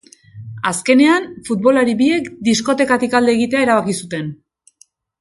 Azkenean, 0.69 1.27
futbolari 1.51 1.95
biek 2.01 2.33
diskotekatik 2.49 3.17
alde 3.23 3.35
egitea 3.39 3.63
erabaki 3.71 3.99
zuten. 4.05 4.37